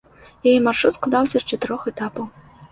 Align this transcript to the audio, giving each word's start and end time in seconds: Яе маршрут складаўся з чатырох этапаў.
Яе 0.51 0.53
маршрут 0.67 0.97
складаўся 0.97 1.37
з 1.45 1.53
чатырох 1.53 1.81
этапаў. 1.95 2.25